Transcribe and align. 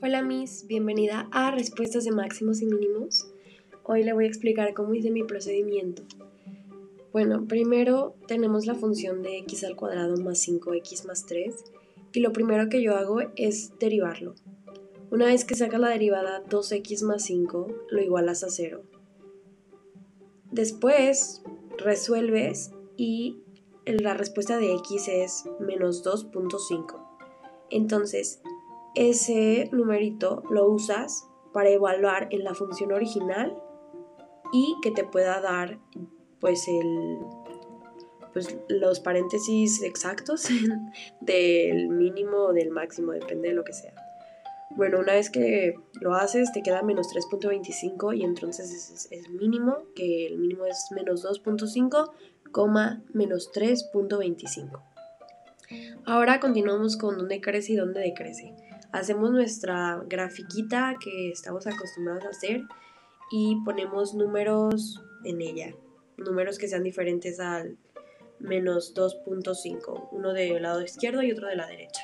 Hola 0.00 0.22
Miss, 0.22 0.64
bienvenida 0.68 1.28
a 1.32 1.50
Respuestas 1.50 2.04
de 2.04 2.12
Máximos 2.12 2.62
y 2.62 2.66
Mínimos. 2.66 3.26
Hoy 3.82 4.04
le 4.04 4.12
voy 4.12 4.26
a 4.26 4.28
explicar 4.28 4.72
cómo 4.72 4.94
hice 4.94 5.10
mi 5.10 5.24
procedimiento. 5.24 6.04
Bueno, 7.12 7.48
primero 7.48 8.14
tenemos 8.28 8.66
la 8.66 8.76
función 8.76 9.22
de 9.22 9.38
x 9.38 9.64
al 9.64 9.74
cuadrado 9.74 10.16
más 10.18 10.46
5x 10.46 11.04
más 11.04 11.26
3 11.26 11.52
y 12.12 12.20
lo 12.20 12.32
primero 12.32 12.68
que 12.68 12.80
yo 12.80 12.94
hago 12.94 13.22
es 13.34 13.76
derivarlo. 13.80 14.36
Una 15.10 15.26
vez 15.26 15.44
que 15.44 15.56
sacas 15.56 15.80
la 15.80 15.88
derivada 15.88 16.44
2x 16.44 17.02
más 17.02 17.24
5, 17.24 17.66
lo 17.90 18.00
igualas 18.00 18.44
a 18.44 18.50
0. 18.50 18.82
Después 20.52 21.42
resuelves 21.76 22.70
y 22.96 23.42
la 23.84 24.14
respuesta 24.14 24.58
de 24.58 24.74
x 24.74 25.08
es 25.08 25.44
menos 25.58 26.04
2.5. 26.04 27.04
Entonces, 27.70 28.40
ese 28.98 29.68
numerito 29.70 30.42
lo 30.50 30.68
usas 30.68 31.28
para 31.52 31.70
evaluar 31.70 32.26
en 32.30 32.42
la 32.42 32.52
función 32.54 32.90
original 32.92 33.56
y 34.52 34.74
que 34.82 34.90
te 34.90 35.04
pueda 35.04 35.40
dar 35.40 35.78
pues 36.40 36.66
el 36.66 37.18
pues 38.32 38.58
los 38.68 38.98
paréntesis 39.00 39.82
exactos 39.82 40.48
del 41.20 41.88
mínimo 41.88 42.38
o 42.38 42.52
del 42.52 42.70
máximo, 42.70 43.12
depende 43.12 43.48
de 43.48 43.54
lo 43.54 43.64
que 43.64 43.72
sea. 43.72 43.94
Bueno, 44.70 44.98
una 44.98 45.14
vez 45.14 45.30
que 45.30 45.76
lo 46.00 46.14
haces 46.14 46.52
te 46.52 46.62
queda 46.62 46.82
menos 46.82 47.08
3.25 47.14 48.16
y 48.16 48.24
entonces 48.24 48.70
es, 48.70 49.08
es, 49.10 49.30
mínimo, 49.30 49.78
que 49.94 50.26
el 50.26 50.38
mínimo 50.38 50.66
es 50.66 50.88
menos 50.90 51.24
2.5, 51.24 52.10
menos 53.14 53.50
3.25. 53.52 54.82
Ahora 56.04 56.40
continuamos 56.40 56.96
con 56.96 57.16
dónde 57.16 57.40
crece 57.40 57.72
y 57.72 57.76
dónde 57.76 58.00
decrece 58.00 58.54
hacemos 58.92 59.30
nuestra 59.30 60.02
grafiquita 60.06 60.96
que 61.02 61.30
estamos 61.30 61.66
acostumbrados 61.66 62.24
a 62.24 62.30
hacer 62.30 62.62
y 63.30 63.56
ponemos 63.64 64.14
números 64.14 65.02
en 65.24 65.40
ella, 65.40 65.74
números 66.16 66.58
que 66.58 66.68
sean 66.68 66.82
diferentes 66.82 67.40
al 67.40 67.76
menos 68.38 68.94
2.5, 68.94 70.08
uno 70.12 70.32
del 70.32 70.62
lado 70.62 70.82
izquierdo 70.82 71.22
y 71.22 71.32
otro 71.32 71.48
de 71.48 71.56
la 71.56 71.66
derecha. 71.66 72.02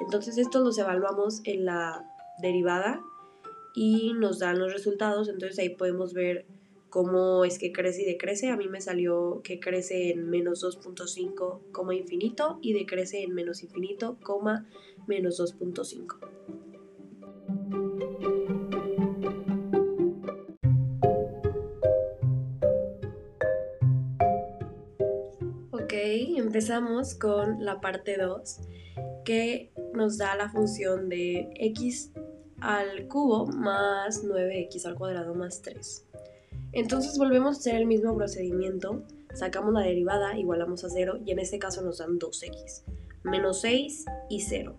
Entonces 0.00 0.36
estos 0.36 0.62
los 0.62 0.78
evaluamos 0.78 1.40
en 1.44 1.64
la 1.64 2.04
derivada 2.40 3.00
y 3.74 4.12
nos 4.14 4.38
dan 4.38 4.58
los 4.58 4.72
resultados, 4.72 5.28
entonces 5.28 5.58
ahí 5.58 5.70
podemos 5.70 6.12
ver 6.12 6.46
cómo 6.96 7.44
es 7.44 7.58
que 7.58 7.72
crece 7.72 8.04
y 8.04 8.06
decrece. 8.06 8.48
A 8.48 8.56
mí 8.56 8.68
me 8.68 8.80
salió 8.80 9.42
que 9.44 9.60
crece 9.60 10.12
en 10.12 10.30
menos 10.30 10.64
2.5, 10.64 11.70
coma 11.70 11.94
infinito 11.94 12.58
y 12.62 12.72
decrece 12.72 13.22
en 13.22 13.34
menos 13.34 13.62
infinito, 13.62 14.16
coma 14.22 14.66
menos 15.06 15.38
2.5. 15.38 16.16
Ok, 25.72 25.92
empezamos 26.38 27.14
con 27.14 27.62
la 27.62 27.82
parte 27.82 28.16
2 28.16 28.60
que 29.26 29.70
nos 29.92 30.16
da 30.16 30.34
la 30.34 30.48
función 30.48 31.10
de 31.10 31.50
x 31.56 32.12
al 32.62 33.06
cubo 33.06 33.46
más 33.48 34.24
9x 34.24 34.86
al 34.86 34.94
cuadrado 34.94 35.34
más 35.34 35.60
3. 35.60 36.05
Entonces 36.72 37.18
volvemos 37.18 37.56
a 37.56 37.60
hacer 37.60 37.74
el 37.76 37.86
mismo 37.86 38.14
procedimiento, 38.16 39.02
sacamos 39.34 39.72
la 39.72 39.80
derivada, 39.80 40.38
igualamos 40.38 40.84
a 40.84 40.90
0 40.90 41.20
y 41.24 41.30
en 41.32 41.38
este 41.38 41.58
caso 41.58 41.82
nos 41.82 41.98
dan 41.98 42.18
2x, 42.18 42.82
menos 43.24 43.60
6 43.60 44.04
y 44.28 44.40
0. 44.40 44.76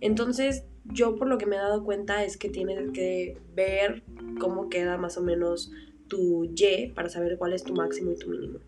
Entonces 0.00 0.64
yo 0.84 1.16
por 1.16 1.28
lo 1.28 1.38
que 1.38 1.46
me 1.46 1.56
he 1.56 1.58
dado 1.58 1.84
cuenta 1.84 2.24
es 2.24 2.36
que 2.36 2.48
tienes 2.48 2.90
que 2.92 3.38
ver 3.54 4.02
cómo 4.38 4.68
queda 4.68 4.96
más 4.96 5.16
o 5.18 5.22
menos 5.22 5.70
tu 6.08 6.44
y 6.44 6.88
para 6.94 7.08
saber 7.08 7.38
cuál 7.38 7.52
es 7.52 7.62
tu 7.62 7.74
máximo 7.74 8.12
y 8.12 8.16
tu 8.16 8.28
mínimo. 8.28 8.58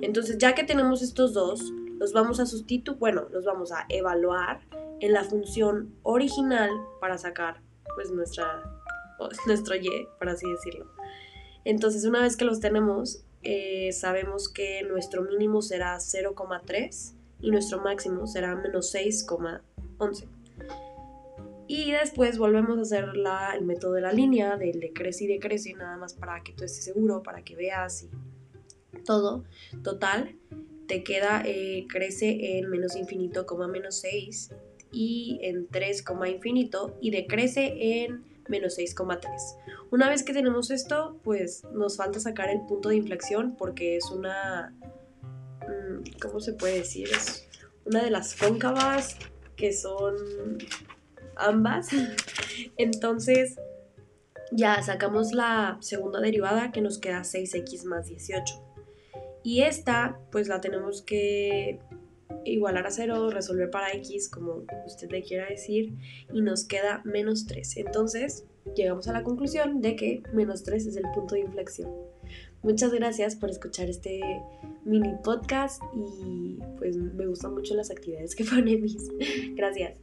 Entonces 0.00 0.38
ya 0.38 0.54
que 0.54 0.64
tenemos 0.64 1.02
estos 1.02 1.32
dos, 1.34 1.72
los 1.98 2.12
vamos 2.12 2.38
a 2.38 2.46
sustituir, 2.46 2.98
bueno, 2.98 3.26
los 3.32 3.44
vamos 3.44 3.72
a 3.72 3.86
evaluar 3.88 4.60
en 5.00 5.12
la 5.12 5.24
función 5.24 5.94
original 6.02 6.70
para 7.00 7.18
sacar 7.18 7.60
pues 7.94 8.10
nuestra, 8.10 8.62
nuestro 9.46 9.74
y, 9.74 10.06
por 10.18 10.28
así 10.28 10.48
decirlo. 10.48 10.86
Entonces, 11.64 12.04
una 12.04 12.22
vez 12.22 12.36
que 12.36 12.44
los 12.44 12.60
tenemos, 12.60 13.24
eh, 13.42 13.92
sabemos 13.92 14.48
que 14.48 14.82
nuestro 14.82 15.22
mínimo 15.22 15.62
será 15.62 15.98
0,3 15.98 17.14
y 17.40 17.50
nuestro 17.50 17.80
máximo 17.80 18.26
será 18.26 18.54
menos 18.56 18.94
6,11. 18.94 20.28
Y 21.66 21.92
después 21.92 22.38
volvemos 22.38 22.78
a 22.78 22.82
hacer 22.82 23.16
la, 23.16 23.54
el 23.54 23.64
método 23.64 23.92
de 23.92 24.00
la 24.00 24.12
línea, 24.12 24.56
del 24.56 24.80
decrece 24.80 25.24
y 25.24 25.26
decrece, 25.26 25.74
nada 25.74 25.98
más 25.98 26.14
para 26.14 26.42
que 26.42 26.52
tú 26.52 26.64
estés 26.64 26.84
seguro, 26.84 27.22
para 27.22 27.42
que 27.44 27.54
veas 27.54 28.04
y 28.04 28.08
todo. 29.04 29.44
Total, 29.82 30.34
te 30.86 31.04
queda, 31.04 31.42
eh, 31.44 31.86
crece 31.88 32.58
en 32.58 32.70
menos 32.70 32.96
infinito, 32.96 33.46
menos 33.68 33.96
6 34.00 34.54
y 34.90 35.38
en 35.42 35.68
3, 35.68 36.04
infinito 36.26 36.96
y 37.00 37.10
decrece 37.10 38.02
en 38.02 38.24
menos 38.48 38.78
6,3. 38.78 39.20
Una 39.90 40.08
vez 40.08 40.22
que 40.22 40.32
tenemos 40.32 40.70
esto, 40.70 41.18
pues 41.22 41.64
nos 41.72 41.96
falta 41.96 42.20
sacar 42.20 42.50
el 42.50 42.62
punto 42.62 42.88
de 42.88 42.96
inflexión 42.96 43.56
porque 43.56 43.96
es 43.96 44.10
una, 44.10 44.74
mm, 45.62 46.18
¿cómo 46.20 46.40
se 46.40 46.52
puede 46.52 46.78
decir? 46.78 47.08
Es 47.10 47.46
una 47.84 48.02
de 48.02 48.10
las 48.10 48.34
cóncavas 48.34 49.16
que 49.56 49.72
son 49.72 50.58
ambas. 51.36 51.88
Entonces 52.76 53.56
ya 54.52 54.82
sacamos 54.82 55.32
la 55.32 55.78
segunda 55.80 56.20
derivada 56.20 56.72
que 56.72 56.80
nos 56.80 56.98
queda 56.98 57.20
6x 57.20 57.84
más 57.84 58.06
18. 58.06 58.64
Y 59.42 59.62
esta 59.62 60.18
pues 60.30 60.48
la 60.48 60.60
tenemos 60.60 61.02
que 61.02 61.80
igualar 62.52 62.86
a 62.86 62.90
0, 62.90 63.30
resolver 63.30 63.70
para 63.70 63.92
x, 63.92 64.28
como 64.28 64.64
usted 64.86 65.10
le 65.10 65.22
quiera 65.22 65.46
decir, 65.46 65.94
y 66.32 66.40
nos 66.40 66.64
queda 66.64 67.02
menos 67.04 67.46
3. 67.46 67.78
Entonces, 67.78 68.44
llegamos 68.74 69.08
a 69.08 69.12
la 69.12 69.22
conclusión 69.22 69.80
de 69.80 69.96
que 69.96 70.22
menos 70.32 70.62
3 70.62 70.86
es 70.86 70.96
el 70.96 71.04
punto 71.14 71.34
de 71.34 71.42
inflexión. 71.42 71.90
Muchas 72.62 72.92
gracias 72.92 73.36
por 73.36 73.50
escuchar 73.50 73.88
este 73.88 74.20
mini 74.84 75.14
podcast 75.22 75.82
y 75.94 76.58
pues 76.78 76.96
me 76.96 77.26
gustan 77.26 77.54
mucho 77.54 77.74
las 77.74 77.90
actividades 77.90 78.34
que 78.34 78.44
pone 78.50 78.76
mis. 78.78 79.08
Gracias. 79.54 79.98